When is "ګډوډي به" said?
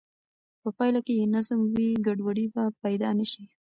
2.05-2.63